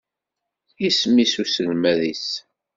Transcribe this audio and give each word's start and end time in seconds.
Isem-is 0.87 1.33
uselmad-is? 1.43 2.27